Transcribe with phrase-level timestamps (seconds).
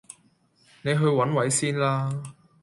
[0.81, 2.23] 你去揾位先啦